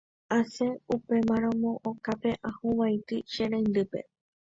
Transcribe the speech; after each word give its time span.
Asẽ 0.37 0.79
upémaramo 0.95 1.71
okápe 1.89 2.31
ahuvaitĩ 2.49 3.17
che 3.31 3.43
reindýpe. 3.51 3.99